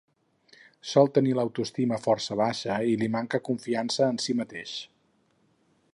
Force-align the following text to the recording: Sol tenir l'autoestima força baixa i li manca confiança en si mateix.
Sol 0.91 1.09
tenir 1.17 1.33
l'autoestima 1.39 1.99
força 2.07 2.39
baixa 2.41 2.79
i 2.95 2.97
li 3.03 3.11
manca 3.19 3.43
confiança 3.51 4.11
en 4.15 4.21
si 4.27 4.37
mateix. 4.41 4.77